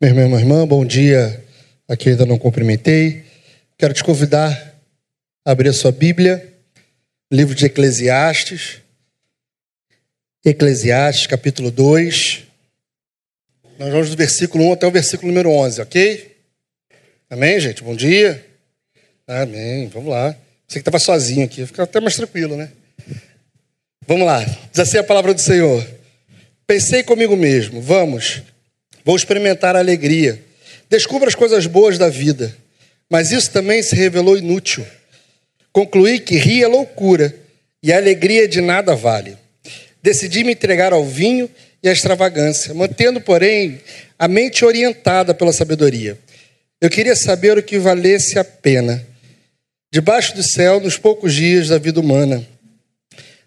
[0.00, 1.44] Meu irmão, minha irmã, bom dia.
[1.88, 3.24] Aqui ainda não cumprimentei.
[3.76, 4.80] Quero te convidar
[5.44, 6.54] a abrir a sua Bíblia,
[7.32, 8.80] livro de Eclesiastes.
[10.44, 12.44] Eclesiastes, capítulo 2.
[13.76, 16.36] Nós vamos do versículo 1 até o versículo número 11, ok?
[17.28, 17.82] Amém, gente?
[17.82, 18.46] Bom dia.
[19.26, 19.88] Amém.
[19.88, 20.30] Vamos lá.
[20.68, 22.70] Você que estava sozinho aqui, fica até mais tranquilo, né?
[24.06, 24.44] Vamos lá.
[24.44, 25.84] Diz assim a palavra do Senhor.
[26.68, 28.42] Pensei comigo mesmo, vamos,
[29.08, 30.38] vou experimentar a alegria.
[30.90, 32.54] Descubra as coisas boas da vida.
[33.08, 34.84] Mas isso também se revelou inútil.
[35.72, 37.34] Concluí que rir é loucura
[37.82, 39.38] e a alegria de nada vale.
[40.02, 41.48] Decidi me entregar ao vinho
[41.82, 43.80] e à extravagância, mantendo, porém,
[44.18, 46.18] a mente orientada pela sabedoria.
[46.78, 49.02] Eu queria saber o que valesse a pena.
[49.90, 52.46] Debaixo do céu, nos poucos dias da vida humana,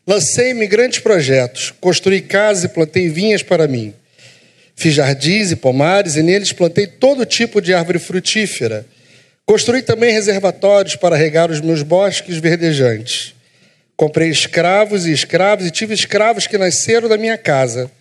[0.08, 3.94] Lancei-me grandes projetos, construí casas e plantei vinhas para mim.
[4.82, 8.84] Fiz jardins e pomares e neles plantei todo tipo de árvore frutífera.
[9.46, 13.36] Construí também reservatórios para regar os meus bosques verdejantes.
[13.96, 17.92] Comprei escravos e escravos e tive escravos que nasceram da minha casa.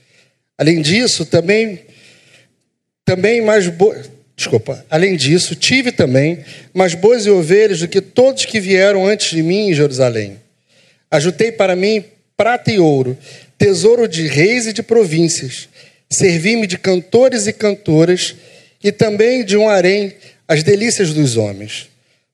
[0.56, 1.80] Além disso, também
[3.04, 3.94] também mais bo...
[4.34, 4.82] Desculpa.
[4.88, 9.42] Além disso, tive também mais boas e ovelhas do que todos que vieram antes de
[9.42, 10.38] mim em Jerusalém.
[11.10, 12.02] Ajuntei para mim
[12.38, 13.18] prata e ouro,
[13.58, 15.68] tesouro de reis e de províncias.
[16.10, 18.34] Servi-me de cantores e cantoras
[18.82, 20.14] e também de um harém,
[20.48, 21.88] as delícias dos homens.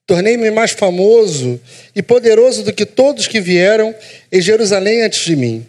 [0.07, 1.61] Tornei-me mais famoso
[1.95, 3.95] e poderoso do que todos que vieram
[4.33, 5.67] em Jerusalém antes de mim,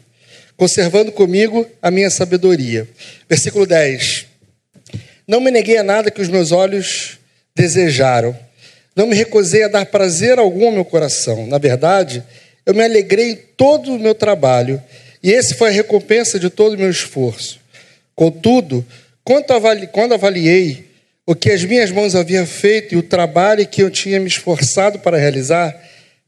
[0.55, 2.88] conservando comigo a minha sabedoria.
[3.27, 4.27] Versículo 10.
[5.27, 7.17] Não me neguei a nada que os meus olhos
[7.53, 8.38] desejaram.
[8.95, 11.45] Não me recusei a dar prazer algum ao meu coração.
[11.47, 12.23] Na verdade,
[12.66, 14.81] eu me alegrei em todo o meu trabalho,
[15.21, 17.59] e esse foi a recompensa de todo o meu esforço.
[18.17, 18.83] Contudo,
[19.23, 20.89] quando avaliei
[21.23, 24.97] o que as minhas mãos haviam feito e o trabalho que eu tinha me esforçado
[24.97, 25.79] para realizar,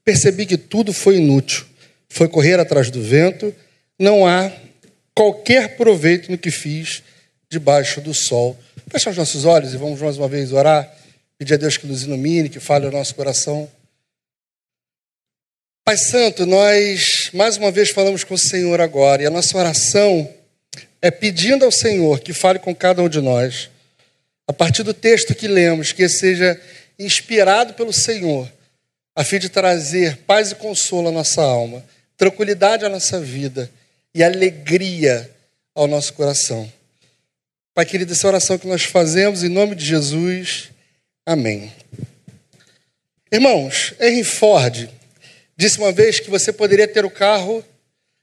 [0.06, 1.66] percebi que tudo foi inútil.
[2.08, 3.56] Foi correr atrás do vento,
[3.98, 4.52] não há
[5.16, 7.02] qualquer proveito no que fiz
[7.50, 8.56] debaixo do sol.
[8.88, 10.96] Fecha os nossos olhos e vamos mais uma vez orar,
[11.40, 13.68] pedir a Deus que nos ilumine, que fale o nosso coração.
[15.84, 20.30] Pai Santo, nós mais uma vez falamos com o Senhor agora e a nossa oração
[21.02, 23.70] é pedindo ao Senhor que fale com cada um de nós,
[24.48, 26.60] a partir do texto que lemos, que seja
[26.98, 28.52] inspirado pelo Senhor,
[29.16, 31.84] a fim de trazer paz e consolo à nossa alma,
[32.18, 33.70] tranquilidade à nossa vida
[34.14, 35.30] e alegria
[35.76, 36.72] ao nosso coração.
[37.74, 40.70] Pai querido, essa oração que nós fazemos em nome de Jesus,
[41.26, 41.72] amém.
[43.32, 44.90] Irmãos, Henry Ford
[45.60, 47.62] Disse uma vez que você poderia ter o carro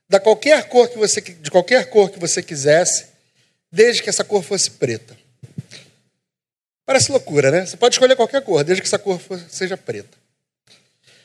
[0.09, 3.07] da qualquer cor que você, de qualquer cor que você quisesse,
[3.71, 5.17] desde que essa cor fosse preta.
[6.85, 7.67] Parece loucura, né?
[7.67, 10.17] Você pode escolher qualquer cor, desde que essa cor seja preta.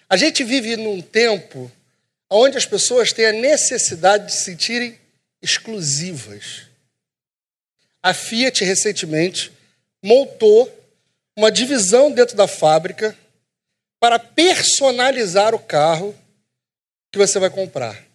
[0.09, 1.71] A gente vive num tempo
[2.29, 4.99] onde as pessoas têm a necessidade de se sentirem
[5.41, 6.63] exclusivas.
[8.01, 9.51] A Fiat recentemente
[10.03, 10.69] montou
[11.37, 13.15] uma divisão dentro da fábrica
[13.99, 16.15] para personalizar o carro
[17.11, 18.10] que você vai comprar.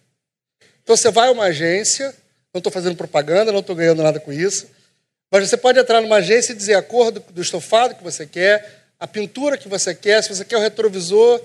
[0.87, 2.15] Então você vai a uma agência,
[2.53, 4.69] não estou fazendo propaganda, não estou ganhando nada com isso,
[5.29, 8.25] mas você pode entrar numa agência e dizer a cor do, do estofado que você
[8.25, 11.41] quer, a pintura que você quer, se você quer o retrovisor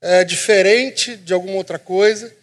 [0.00, 2.34] é, diferente de alguma outra coisa,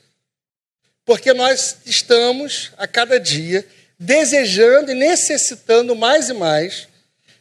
[1.04, 3.68] porque nós estamos a cada dia
[4.00, 6.88] desejando e necessitando mais e mais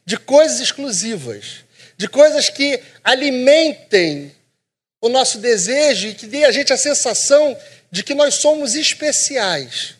[0.05, 1.65] de coisas exclusivas
[1.97, 4.34] de coisas que alimentem
[5.00, 7.56] o nosso desejo e que dê a gente a sensação
[7.97, 9.95] de que nós somos especiais.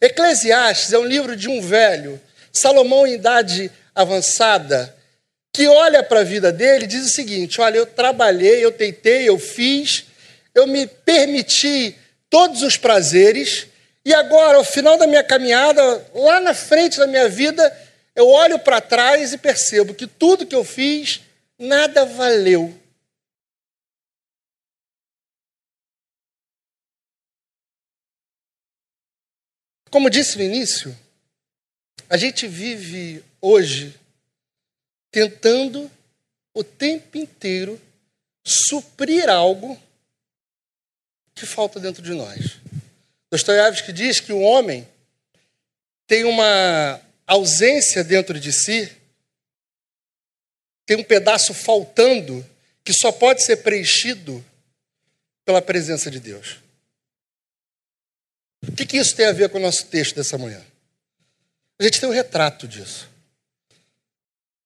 [0.00, 2.20] Eclesiastes é um livro de um velho,
[2.52, 4.94] Salomão em idade avançada,
[5.52, 9.28] que olha para a vida dele e diz o seguinte: Olha, eu trabalhei, eu tentei,
[9.28, 10.04] eu fiz,
[10.54, 11.98] eu me permiti
[12.30, 13.66] todos os prazeres,
[14.04, 17.76] e agora, ao final da minha caminhada, lá na frente da minha vida,
[18.14, 21.20] eu olho para trás e percebo que tudo que eu fiz,
[21.58, 22.72] nada valeu.
[29.94, 30.92] Como disse no início,
[32.10, 33.94] a gente vive hoje
[35.08, 35.88] tentando
[36.52, 37.80] o tempo inteiro
[38.44, 39.80] suprir algo
[41.32, 42.56] que falta dentro de nós.
[43.30, 44.84] Dostoiévski diz que o homem
[46.08, 48.90] tem uma ausência dentro de si,
[50.84, 52.44] tem um pedaço faltando
[52.82, 54.44] que só pode ser preenchido
[55.44, 56.63] pela presença de Deus.
[58.68, 60.64] O que, que isso tem a ver com o nosso texto dessa manhã?
[61.78, 63.08] A gente tem um retrato disso.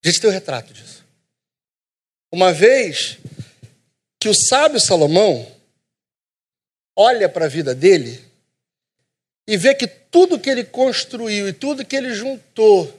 [0.05, 1.05] A gente tem o um retrato disso.
[2.31, 3.19] Uma vez
[4.21, 5.51] que o sábio Salomão
[6.97, 8.25] olha para a vida dele
[9.47, 12.95] e vê que tudo que ele construiu e tudo que ele juntou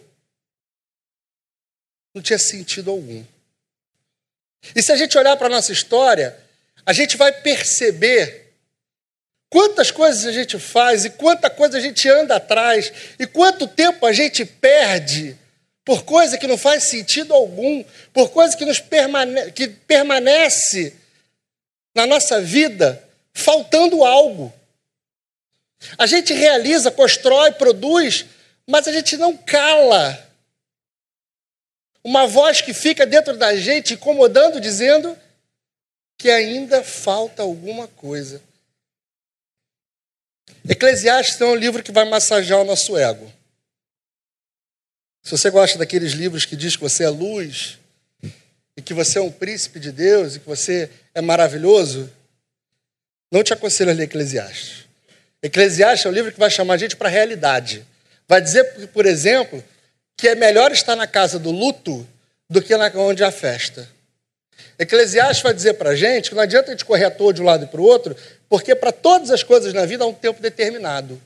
[2.13, 3.23] não tinha sentido algum.
[4.75, 6.37] E se a gente olhar para a nossa história,
[6.85, 8.48] a gente vai perceber
[9.49, 14.05] quantas coisas a gente faz e quanta coisa a gente anda atrás e quanto tempo
[14.05, 15.37] a gente perde
[15.83, 20.95] por coisa que não faz sentido algum, por coisa que nos permane que permanece
[21.95, 23.03] na nossa vida
[23.33, 24.53] faltando algo.
[25.97, 28.25] A gente realiza, constrói, produz,
[28.67, 30.27] mas a gente não cala.
[32.03, 35.17] Uma voz que fica dentro da gente incomodando, dizendo
[36.17, 38.41] que ainda falta alguma coisa.
[40.67, 43.31] Eclesiastes é um livro que vai massagear o nosso ego.
[45.23, 47.77] Se você gosta daqueles livros que diz que você é luz,
[48.75, 52.09] e que você é um príncipe de Deus, e que você é maravilhoso,
[53.31, 54.85] não te aconselho a ler Eclesiastes.
[55.43, 57.85] Eclesiastes é o livro que vai chamar a gente para a realidade.
[58.27, 59.63] Vai dizer, por exemplo,
[60.17, 62.07] que é melhor estar na casa do luto
[62.49, 63.87] do que na onde há festa.
[64.77, 67.41] Eclesiastes vai dizer para a gente que não adianta a gente correr à toa de
[67.41, 68.15] um lado e para o outro,
[68.47, 71.21] porque para todas as coisas na vida há um tempo determinado.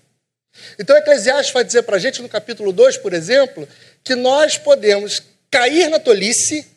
[0.78, 3.68] Então, Eclesiastes vai dizer para a gente, no capítulo 2, por exemplo,
[4.04, 6.68] que nós podemos cair na tolice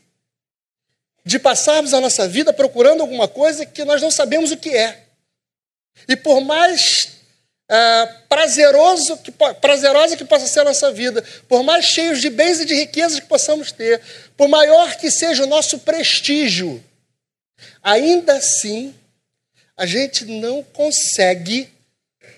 [1.24, 5.04] de passarmos a nossa vida procurando alguma coisa que nós não sabemos o que é.
[6.08, 7.16] E por mais
[7.68, 12.60] é, prazeroso que, prazerosa que possa ser a nossa vida, por mais cheios de bens
[12.60, 14.00] e de riquezas que possamos ter,
[14.36, 16.82] por maior que seja o nosso prestígio,
[17.82, 18.94] ainda assim,
[19.76, 21.72] a gente não consegue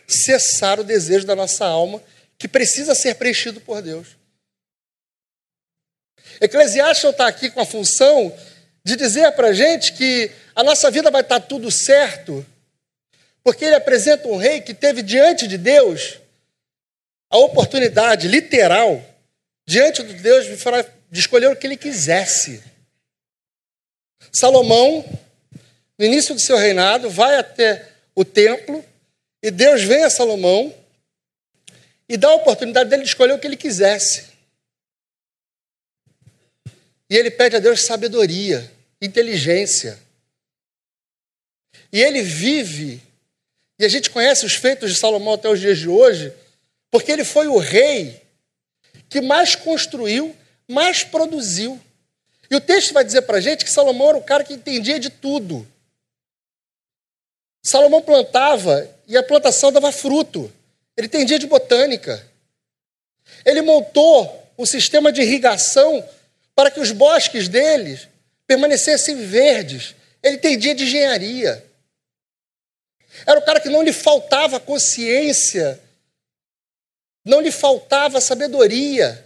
[0.07, 2.03] cessar o desejo da nossa alma,
[2.39, 4.17] que precisa ser preenchido por Deus.
[6.41, 8.35] Eclesiastes está aqui com a função
[8.85, 12.47] de dizer para a gente que a nossa vida vai estar tudo certo
[13.49, 16.19] porque ele apresenta um rei que teve diante de Deus
[17.31, 19.03] a oportunidade literal,
[19.67, 20.45] diante de Deus,
[21.11, 22.63] de escolher o que ele quisesse.
[24.31, 25.03] Salomão,
[25.97, 28.85] no início do seu reinado, vai até o templo
[29.43, 30.75] e Deus vem a Salomão
[32.07, 34.27] e dá a oportunidade dele de escolher o que ele quisesse.
[37.09, 38.71] E ele pede a Deus sabedoria,
[39.01, 39.99] inteligência.
[41.91, 43.08] E ele vive
[43.79, 46.33] e a gente conhece os feitos de Salomão até os dias de hoje,
[46.91, 48.21] porque ele foi o rei
[49.09, 50.35] que mais construiu,
[50.67, 51.81] mais produziu.
[52.51, 54.99] E o texto vai dizer para a gente que Salomão era o cara que entendia
[54.99, 55.67] de tudo.
[57.63, 60.53] Salomão plantava e a plantação dava fruto.
[60.97, 62.27] Ele entendia de botânica.
[63.45, 66.07] Ele montou um sistema de irrigação
[66.55, 68.09] para que os bosques deles
[68.47, 69.95] permanecessem verdes.
[70.23, 71.65] Ele entendia de engenharia.
[73.27, 75.81] Era o cara que não lhe faltava consciência,
[77.25, 79.25] não lhe faltava sabedoria,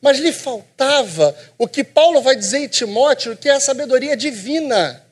[0.00, 5.04] mas lhe faltava o que Paulo vai dizer em Timóteo, que é a sabedoria divina.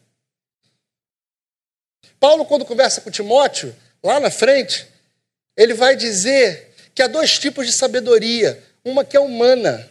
[2.18, 4.86] Paulo, quando conversa com Timóteo, lá na frente,
[5.56, 9.90] ele vai dizer que há dois tipos de sabedoria: uma que é humana,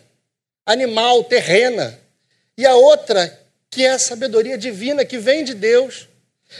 [0.66, 2.00] animal, terrena,
[2.58, 6.08] e a outra que é a sabedoria divina que vem de Deus.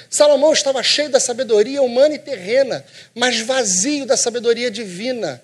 [0.10, 5.42] Salomão estava cheio da sabedoria humana e terrena, mas vazio da sabedoria divina.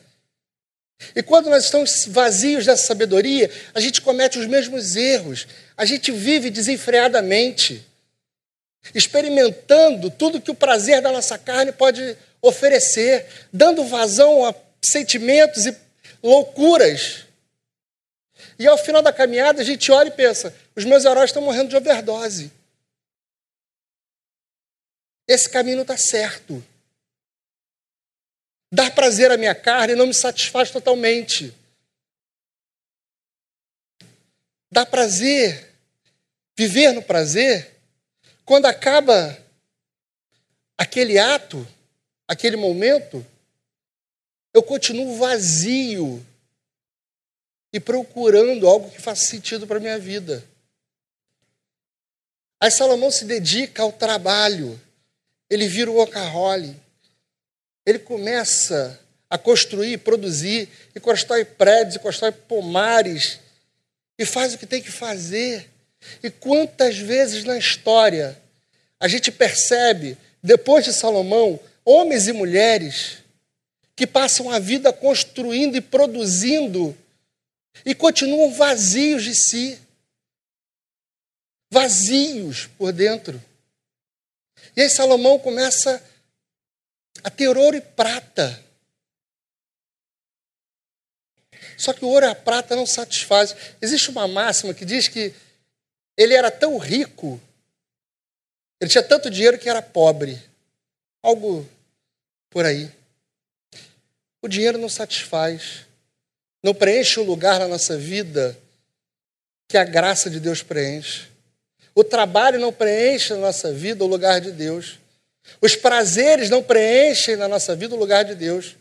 [1.15, 6.11] E quando nós estamos vazios dessa sabedoria, a gente comete os mesmos erros, a gente
[6.11, 7.85] vive desenfreadamente,
[8.93, 15.75] experimentando tudo que o prazer da nossa carne pode oferecer, dando vazão a sentimentos e
[16.23, 17.25] loucuras.
[18.57, 21.69] E ao final da caminhada, a gente olha e pensa: os meus heróis estão morrendo
[21.69, 22.51] de overdose.
[25.27, 26.63] Esse caminho está certo.
[28.71, 31.53] Dar prazer à minha carne não me satisfaz totalmente.
[34.71, 35.75] Dar prazer,
[36.55, 37.75] viver no prazer,
[38.45, 39.37] quando acaba
[40.77, 41.67] aquele ato,
[42.27, 43.25] aquele momento,
[44.53, 46.25] eu continuo vazio
[47.73, 50.45] e procurando algo que faça sentido para a minha vida.
[52.59, 54.79] Aí Salomão se dedica ao trabalho
[55.51, 56.73] ele vira o workaholic.
[57.85, 58.97] Ele começa
[59.29, 63.39] a construir, produzir, e constrói prédios, e constrói pomares,
[64.17, 65.69] e faz o que tem que fazer.
[66.23, 68.41] E quantas vezes na história
[68.97, 73.17] a gente percebe, depois de Salomão, homens e mulheres
[73.93, 76.97] que passam a vida construindo e produzindo
[77.85, 79.77] e continuam vazios de si,
[81.69, 83.50] vazios por dentro.
[84.75, 86.03] E aí Salomão começa
[87.23, 88.63] a ter ouro e prata.
[91.77, 93.57] Só que o ouro e a prata não satisfazem.
[93.81, 95.33] Existe uma máxima que diz que
[96.15, 97.41] ele era tão rico,
[98.79, 100.41] ele tinha tanto dinheiro que era pobre.
[101.23, 101.67] Algo
[102.49, 102.91] por aí.
[104.41, 105.85] O dinheiro não satisfaz,
[106.63, 108.57] não preenche o lugar na nossa vida
[109.67, 111.30] que a graça de Deus preenche.
[111.93, 114.99] O trabalho não preenche na nossa vida o lugar de Deus.
[115.61, 118.75] Os prazeres não preenchem na nossa vida o lugar de Deus.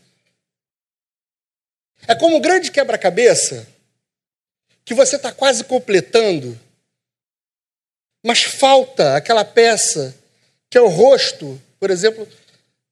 [2.07, 3.67] É como um grande quebra-cabeça
[4.83, 6.59] que você está quase completando,
[8.23, 10.15] mas falta aquela peça
[10.69, 12.27] que é o rosto, por exemplo,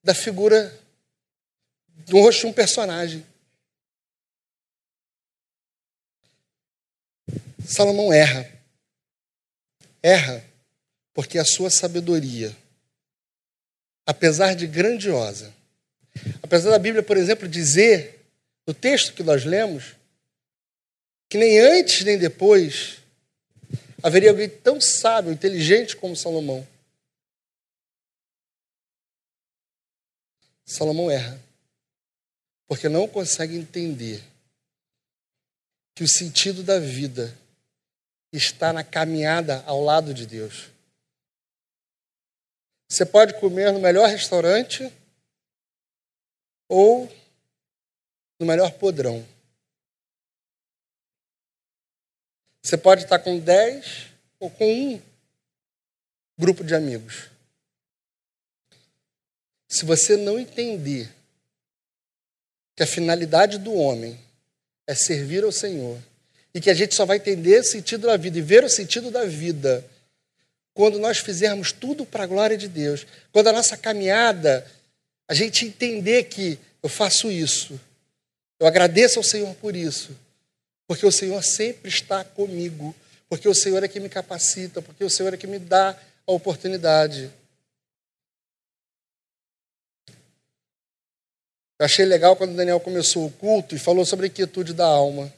[0.03, 0.77] da figura
[1.87, 3.25] do rosto de um personagem.
[7.65, 8.58] Salomão erra.
[10.01, 10.43] Erra
[11.13, 12.55] porque a sua sabedoria,
[14.05, 15.53] apesar de grandiosa,
[16.41, 18.25] apesar da Bíblia, por exemplo, dizer,
[18.65, 19.95] no texto que nós lemos,
[21.29, 22.99] que nem antes nem depois
[24.01, 26.65] haveria alguém tão sábio, inteligente como Salomão.
[30.65, 31.41] Salomão erra,
[32.67, 34.23] porque não consegue entender
[35.95, 37.35] que o sentido da vida
[38.31, 40.69] está na caminhada ao lado de Deus.
[42.89, 44.91] Você pode comer no melhor restaurante
[46.67, 47.07] ou
[48.39, 49.25] no melhor podrão.
[52.63, 54.09] Você pode estar com dez
[54.39, 55.01] ou com um
[56.37, 57.29] grupo de amigos.
[59.67, 61.13] Se você não entender
[62.75, 64.19] que a finalidade do homem
[64.87, 66.01] é servir ao Senhor
[66.53, 69.11] e que a gente só vai entender o sentido da vida e ver o sentido
[69.11, 69.85] da vida
[70.73, 74.65] quando nós fizermos tudo para a glória de Deus, quando a nossa caminhada,
[75.27, 77.79] a gente entender que eu faço isso,
[78.59, 80.17] eu agradeço ao Senhor por isso,
[80.87, 82.95] porque o Senhor sempre está comigo,
[83.27, 86.31] porque o Senhor é que me capacita, porque o Senhor é que me dá a
[86.31, 87.29] oportunidade.
[91.77, 95.33] Eu achei legal quando Daniel começou o culto e falou sobre a quietude da alma.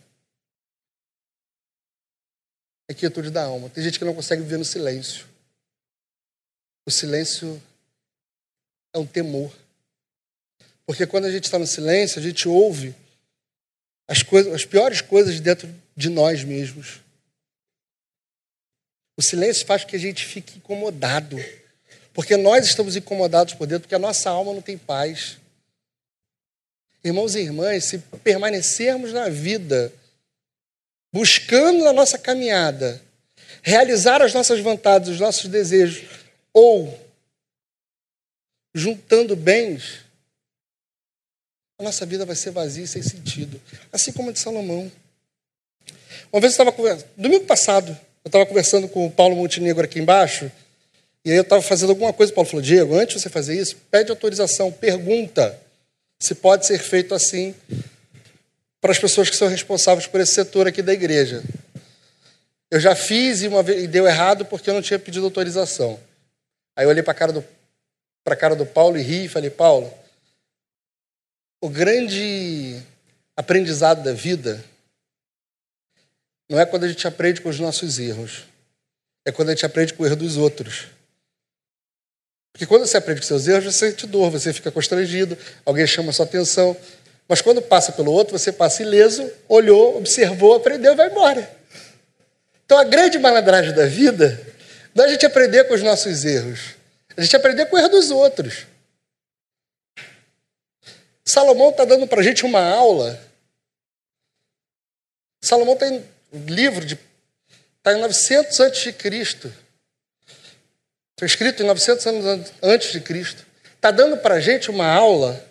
[2.91, 3.69] A quietude da alma.
[3.69, 5.25] Tem gente que não consegue viver no silêncio.
[6.86, 7.62] O silêncio
[8.93, 9.55] é um temor.
[10.86, 12.93] Porque quando a gente está no silêncio, a gente ouve
[14.10, 17.00] as, coisas, as piores coisas dentro de nós mesmos.
[19.15, 21.38] O silêncio faz com que a gente fique incomodado.
[22.13, 25.38] Porque nós estamos incomodados por dentro, porque a nossa alma não tem paz.
[27.01, 29.93] Irmãos e irmãs, se permanecermos na vida,
[31.12, 33.01] buscando na nossa caminhada,
[33.62, 36.08] realizar as nossas vontades, os nossos desejos,
[36.53, 36.98] ou
[38.74, 40.06] juntando bens,
[41.80, 43.60] a nossa vida vai ser vazia e sem sentido.
[43.91, 44.91] Assim como a de Salomão.
[46.32, 47.89] Uma vez eu estava conversando, domingo passado,
[48.24, 50.50] eu estava conversando com o Paulo Montenegro aqui embaixo,
[51.25, 53.60] e aí eu estava fazendo alguma coisa, o Paulo falou, Diego, antes de você fazer
[53.60, 55.60] isso, pede autorização, pergunta
[56.20, 57.53] se pode ser feito assim
[58.81, 61.43] para as pessoas que são responsáveis por esse setor aqui da igreja.
[62.69, 66.00] Eu já fiz e, uma vez, e deu errado porque eu não tinha pedido autorização.
[66.75, 67.45] Aí eu olhei para a cara do
[68.23, 69.91] para a cara do Paulo e ri e falei, Paulo,
[71.59, 72.79] o grande
[73.35, 74.63] aprendizado da vida
[76.50, 78.43] não é quando a gente aprende com os nossos erros,
[79.25, 80.88] é quando a gente aprende com o erro dos outros.
[82.51, 86.11] Porque quando você aprende com seus erros, você sente dor, você fica constrangido, alguém chama
[86.11, 86.75] sua atenção.
[87.31, 91.50] Mas quando passa pelo outro, você passa ileso, olhou, observou, aprendeu e vai embora.
[92.65, 94.38] Então a grande malandragem da vida
[94.93, 96.75] não é a gente aprender com os nossos erros,
[97.15, 98.65] é a gente aprender com o erro dos outros.
[101.23, 103.17] Salomão está dando para a gente uma aula.
[105.41, 107.00] Salomão tem um livro de.
[107.77, 109.53] Está em 900 antes de Cristo.
[111.17, 113.45] Foi escrito em 900 anos antes de Cristo.
[113.73, 115.50] Está dando para a gente uma aula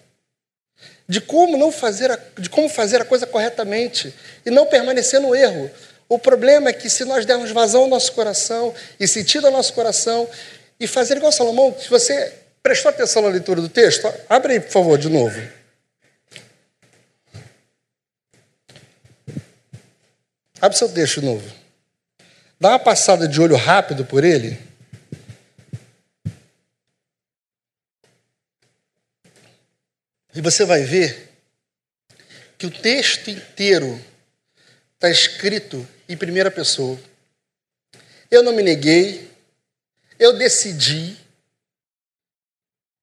[1.10, 4.14] de como não fazer a, de como fazer a coisa corretamente
[4.46, 5.68] e não permanecer no erro.
[6.08, 9.72] O problema é que se nós dermos vazão ao nosso coração e sentido ao nosso
[9.72, 10.28] coração
[10.78, 14.70] e fazer igual Salomão, se você prestou atenção na leitura do texto, abre aí, por
[14.70, 15.42] favor, de novo.
[20.60, 21.52] Abre seu texto de novo.
[22.60, 24.69] Dá uma passada de olho rápido por ele.
[30.34, 31.28] E você vai ver
[32.56, 33.98] que o texto inteiro
[34.94, 36.98] está escrito em primeira pessoa.
[38.30, 39.30] Eu não me neguei,
[40.18, 41.16] eu decidi,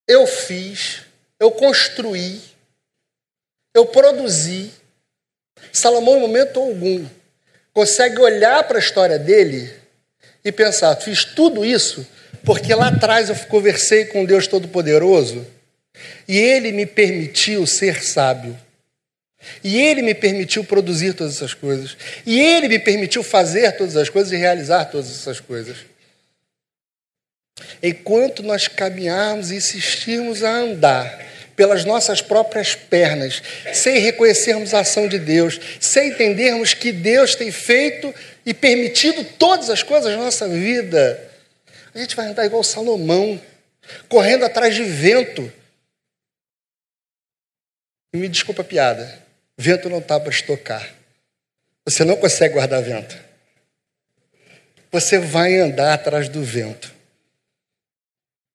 [0.07, 1.01] eu fiz,
[1.39, 2.41] eu construí,
[3.73, 4.71] eu produzi.
[5.73, 7.05] Salomão, em momento algum,
[7.73, 9.73] consegue olhar para a história dele
[10.45, 12.07] e pensar: fiz tudo isso
[12.47, 15.45] porque lá atrás eu conversei com Deus Todo-Poderoso
[16.27, 18.57] e ele me permitiu ser sábio.
[19.63, 21.95] E ele me permitiu produzir todas essas coisas.
[22.25, 25.77] E ele me permitiu fazer todas as coisas e realizar todas essas coisas.
[27.81, 31.25] Enquanto nós caminharmos e insistirmos a andar
[31.55, 33.41] pelas nossas próprias pernas,
[33.73, 38.13] sem reconhecermos a ação de Deus, sem entendermos que Deus tem feito
[38.45, 41.19] e permitido todas as coisas na nossa vida,
[41.95, 43.41] a gente vai andar igual Salomão,
[44.07, 45.51] correndo atrás de vento.
[48.13, 49.21] Me desculpa a piada,
[49.57, 50.95] vento não está para estocar.
[51.85, 53.17] Você não consegue guardar vento.
[54.91, 56.93] Você vai andar atrás do vento.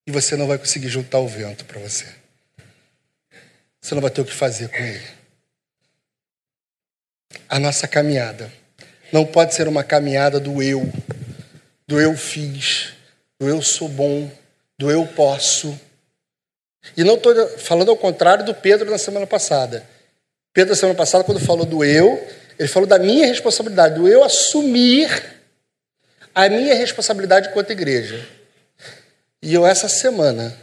[0.06, 2.06] E você não vai conseguir juntar o vento para você.
[3.80, 5.06] Você não vai ter o que fazer com ele.
[7.48, 8.52] A nossa caminhada
[9.12, 10.90] não pode ser uma caminhada do eu,
[11.86, 12.94] do eu fiz,
[13.38, 14.30] do eu sou bom,
[14.78, 15.78] do eu posso.
[16.96, 19.86] E não estou falando ao contrário do Pedro na semana passada.
[20.52, 24.22] Pedro, na semana passada, quando falou do eu, ele falou da minha responsabilidade, do eu
[24.22, 25.40] assumir
[26.34, 28.26] a minha responsabilidade quanto igreja.
[29.40, 30.56] E eu, essa semana,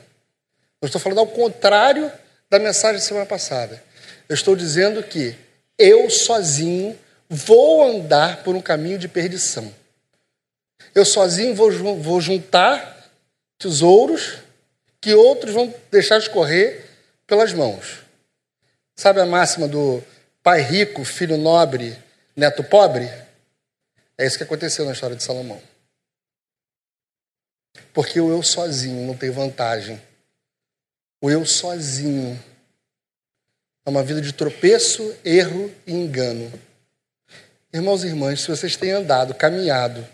[0.81, 2.11] eu estou falando ao contrário
[2.49, 3.81] da mensagem da semana passada.
[4.27, 5.35] Eu estou dizendo que
[5.77, 6.97] eu sozinho
[7.27, 9.73] vou andar por um caminho de perdição.
[10.93, 13.09] Eu sozinho vou, vou juntar
[13.57, 14.38] tesouros
[15.01, 16.86] que outros vão deixar escorrer
[17.25, 18.00] pelas mãos.
[18.96, 20.03] Sabe a máxima do
[20.44, 21.98] pai rico, filho nobre,
[22.36, 23.10] neto pobre?
[24.18, 25.62] É isso que aconteceu na história de Salomão.
[27.94, 30.01] Porque o eu sozinho não tem vantagem.
[31.22, 32.38] O eu sozinho
[33.85, 36.51] é uma vida de tropeço, erro e engano.
[37.72, 40.05] Irmãos e irmãs, se vocês têm andado, caminhado,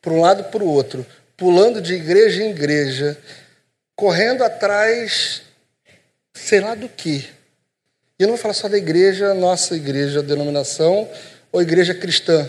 [0.00, 1.04] para um lado para o outro,
[1.36, 3.18] pulando de igreja em igreja,
[4.00, 5.42] correndo atrás,
[6.32, 7.28] sei lá do que.
[8.18, 11.06] E eu não vou falar só da igreja, nossa igreja, denominação,
[11.52, 12.48] ou igreja cristã,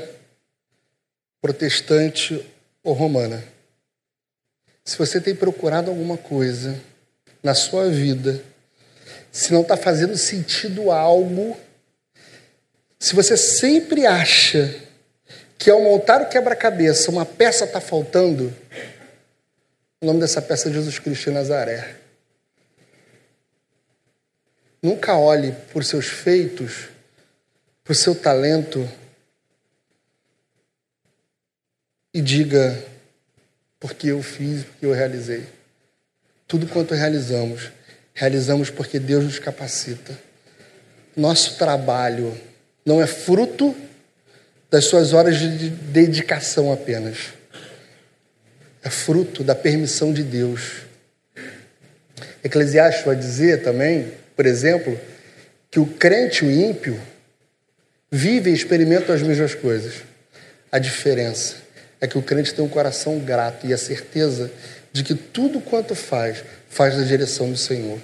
[1.42, 2.44] protestante
[2.82, 3.44] ou romana.
[4.86, 6.80] Se você tem procurado alguma coisa
[7.44, 8.42] na sua vida,
[9.30, 11.58] se não está fazendo sentido algo,
[12.98, 14.74] se você sempre acha
[15.58, 18.56] que ao montar o quebra-cabeça uma peça está faltando,
[20.02, 21.96] o nome dessa peça é Jesus Cristo de Nazaré.
[24.82, 26.90] Nunca olhe por seus feitos,
[27.84, 28.90] por seu talento
[32.12, 32.84] e diga
[33.80, 35.46] porque eu fiz, porque eu realizei.
[36.48, 37.72] Tudo quanto realizamos,
[38.16, 40.20] realizamos porque Deus nos capacita.
[41.16, 42.36] Nosso trabalho
[42.84, 43.76] não é fruto
[44.72, 47.41] das suas horas de dedicação apenas.
[48.84, 50.82] É fruto da permissão de Deus.
[52.44, 55.00] Eclesiastes vai dizer também, por exemplo,
[55.70, 57.00] que o crente e o ímpio
[58.12, 59.96] vivem e experimentam as mesmas coisas.
[60.72, 61.58] A diferença
[62.00, 64.52] é que o crente tem um coração grato e a certeza
[64.92, 68.00] de que tudo quanto faz, faz na direção do Senhor,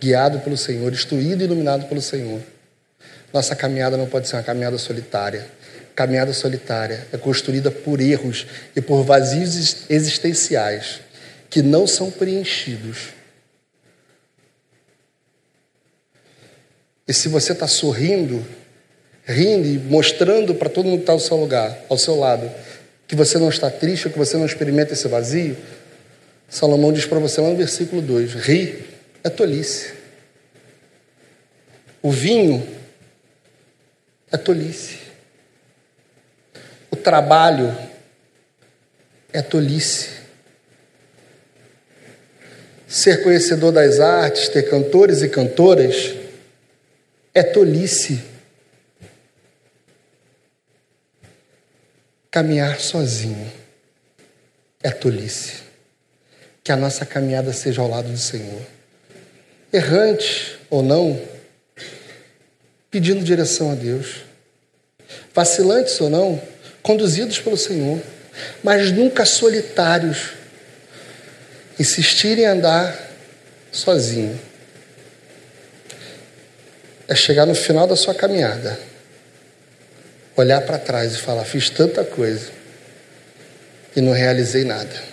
[0.00, 2.40] guiado pelo Senhor, instruído e iluminado pelo Senhor.
[3.32, 5.46] Nossa caminhada não pode ser uma caminhada solitária.
[6.00, 10.98] Caminhada solitária é construída por erros e por vazios existenciais
[11.50, 13.08] que não são preenchidos.
[17.06, 18.42] E se você está sorrindo,
[19.26, 22.50] rindo e mostrando para todo mundo que está ao seu lugar, ao seu lado,
[23.06, 25.54] que você não está triste, que você não experimenta esse vazio,
[26.48, 28.86] Salomão diz para você lá no versículo 2: ri
[29.22, 29.92] é tolice.
[32.00, 32.66] O vinho
[34.32, 35.09] é tolice.
[37.02, 37.76] Trabalho
[39.32, 40.20] é tolice.
[42.86, 46.14] Ser conhecedor das artes, ter cantores e cantoras,
[47.32, 48.22] é tolice.
[52.30, 53.50] Caminhar sozinho
[54.82, 55.62] é tolice.
[56.62, 58.62] Que a nossa caminhada seja ao lado do Senhor.
[59.72, 61.20] Errante ou não,
[62.90, 64.24] pedindo direção a Deus.
[65.32, 66.42] Vacilantes ou não,
[66.82, 68.00] conduzidos pelo Senhor,
[68.62, 70.30] mas nunca solitários.
[71.78, 72.94] Insistir em andar
[73.72, 74.38] sozinho.
[77.08, 78.78] É chegar no final da sua caminhada
[80.40, 82.50] olhar para trás e falar: fiz tanta coisa
[83.94, 85.10] e não realizei nada.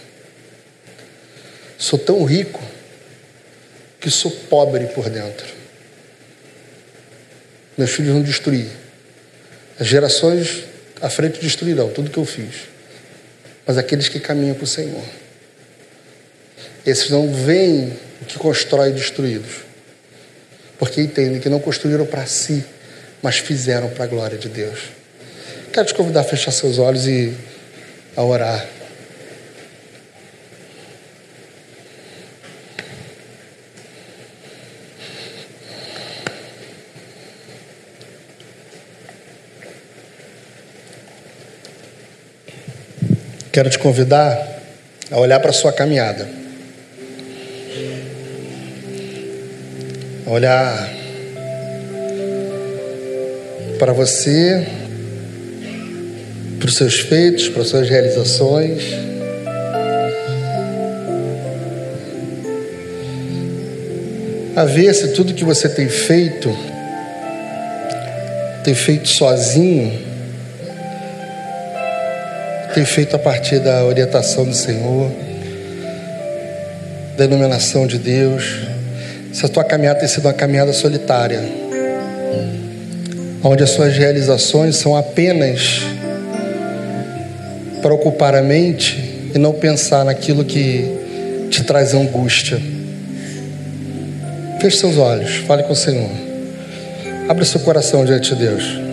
[1.77, 2.61] Sou tão rico
[3.99, 5.47] que sou pobre por dentro.
[7.77, 8.69] Meus filhos vão destruir.
[9.79, 10.63] As gerações
[11.01, 12.67] à frente destruirão tudo que eu fiz.
[13.65, 15.03] Mas aqueles que caminham para o Senhor,
[16.85, 19.57] esses não veem o que constrói destruídos,
[20.79, 22.63] porque entendem que não construíram para si,
[23.21, 24.79] mas fizeram para a glória de Deus.
[25.73, 27.33] Quero te convidar a fechar seus olhos e
[28.15, 28.76] a orar.
[43.57, 44.61] Quero te convidar
[45.09, 46.29] a olhar para a sua caminhada.
[50.27, 50.93] A olhar
[53.79, 54.63] para você,
[56.59, 58.83] para os seus feitos, para as suas realizações.
[64.55, 66.55] A ver se tudo que você tem feito,
[68.63, 69.99] tem feito sozinho,
[72.77, 75.11] tem feito a partir da orientação do Senhor,
[77.17, 78.67] da iluminação de Deus.
[79.33, 81.41] Se a tua caminhada tem sido uma caminhada solitária,
[83.43, 85.81] onde as suas realizações são apenas
[87.81, 92.61] para ocupar a mente e não pensar naquilo que te traz angústia.
[94.61, 96.11] Feche seus olhos, fale com o Senhor.
[97.27, 98.86] Abra seu coração diante de Deus.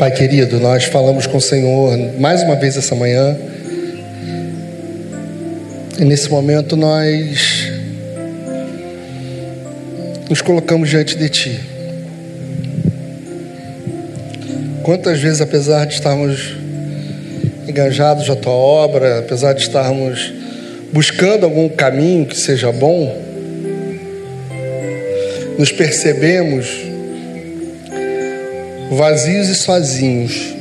[0.00, 3.36] Pai querido, nós falamos com o Senhor mais uma vez essa manhã.
[5.98, 7.70] E nesse momento nós
[10.30, 11.60] nos colocamos diante de Ti.
[14.82, 16.56] Quantas vezes, apesar de estarmos
[17.68, 20.32] engajados na Tua obra, apesar de estarmos
[20.90, 23.14] buscando algum caminho que seja bom,
[25.58, 26.89] nos percebemos
[28.90, 30.52] vazios e sozinhos.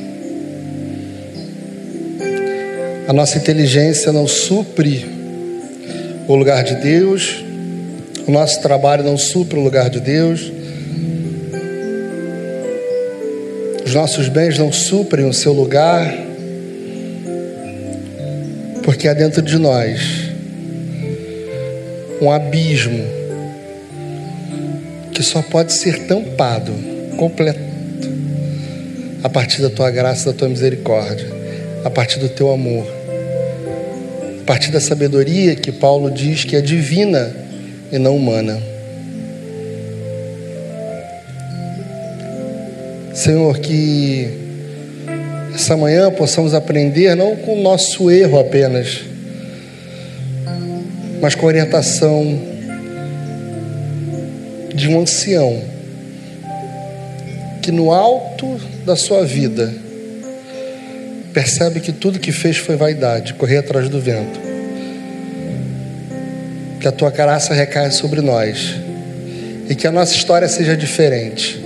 [3.08, 5.04] A nossa inteligência não supre
[6.28, 7.44] o lugar de Deus,
[8.28, 10.52] o nosso trabalho não supre o lugar de Deus,
[13.84, 16.16] os nossos bens não suprem o seu lugar,
[18.84, 20.30] porque há dentro de nós
[22.22, 23.04] um abismo
[25.12, 26.72] que só pode ser tampado
[27.18, 27.69] completamente
[29.24, 31.28] a partir da tua graça, da tua misericórdia,
[31.84, 32.88] a partir do teu amor,
[34.42, 37.36] a partir da sabedoria que Paulo diz que é divina
[37.92, 38.62] e não humana.
[43.14, 44.30] Senhor, que
[45.54, 49.02] essa manhã possamos aprender não com o nosso erro apenas,
[51.22, 52.40] mas com a orientação
[54.74, 55.79] de um ancião
[57.62, 59.72] que no alto da sua vida
[61.34, 64.40] percebe que tudo que fez foi vaidade, correr atrás do vento.
[66.80, 68.76] Que a tua graça recaia sobre nós
[69.70, 71.64] e que a nossa história seja diferente.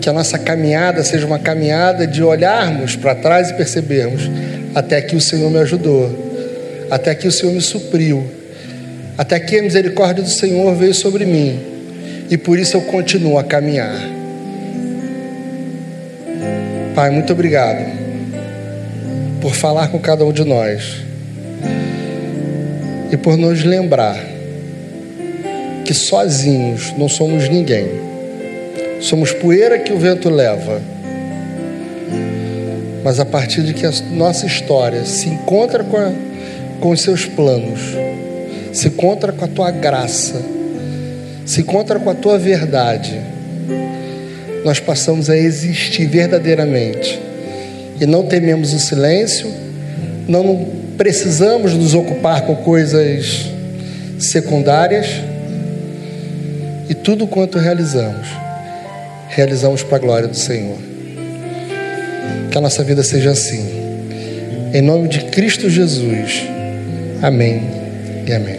[0.00, 4.22] Que a nossa caminhada seja uma caminhada de olharmos para trás e percebermos:
[4.74, 8.24] até aqui o Senhor me ajudou, até aqui o Senhor me supriu,
[9.18, 11.75] até aqui a misericórdia do Senhor veio sobre mim
[12.30, 13.96] e por isso eu continuo a caminhar.
[16.94, 17.84] Pai, muito obrigado
[19.40, 21.02] por falar com cada um de nós
[23.12, 24.18] e por nos lembrar
[25.84, 27.86] que sozinhos não somos ninguém,
[29.00, 30.80] somos poeira que o vento leva.
[33.04, 36.10] Mas a partir de que a nossa história se encontra com, a,
[36.80, 37.80] com os seus planos,
[38.72, 40.55] se encontra com a tua graça,
[41.46, 43.18] se encontra com a tua verdade,
[44.64, 47.22] nós passamos a existir verdadeiramente.
[48.00, 49.48] E não tememos o silêncio,
[50.26, 50.66] não
[50.98, 53.46] precisamos nos ocupar com coisas
[54.18, 55.06] secundárias,
[56.88, 58.28] e tudo quanto realizamos,
[59.28, 60.76] realizamos para a glória do Senhor.
[62.50, 63.64] Que a nossa vida seja assim.
[64.72, 66.42] Em nome de Cristo Jesus.
[67.22, 67.62] Amém
[68.26, 68.58] e amém.